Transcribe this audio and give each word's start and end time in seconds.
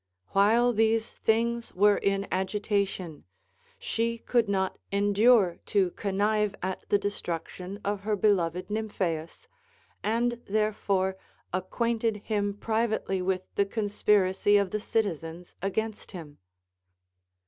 While 0.29 0.73
these 0.73 1.11
things 1.11 1.75
were 1.75 1.97
in 1.97 2.27
agitation, 2.31 3.23
she 3.77 4.17
could 4.17 4.49
not 4.49 4.79
endure 4.91 5.59
to 5.67 5.91
connive 5.91 6.55
at 6.63 6.89
the 6.89 6.97
destruction 6.97 7.79
of 7.85 7.99
her 7.99 8.15
beloved 8.15 8.71
Nymphaeus, 8.71 9.47
and 10.01 10.41
there 10.47 10.73
fore 10.73 11.17
acquainted 11.53 12.23
him 12.25 12.55
privately 12.55 13.21
with 13.21 13.53
tlie 13.53 13.69
conspiracy 13.69 14.57
of 14.57 14.71
the 14.71 14.79
citizens 14.81 15.55
against 15.61 16.13
him. 16.13 16.39